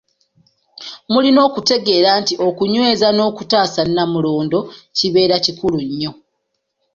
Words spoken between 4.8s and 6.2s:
kibeere kikulu nnyo.